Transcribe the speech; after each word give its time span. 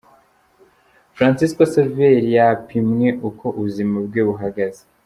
Francisco 1.15 1.61
Saveri 1.73 2.29
yapimwe 2.37 3.07
uko 3.29 3.45
ubuzima 3.59 3.95
bwe 4.05 4.21
buhagaze. 4.29 4.81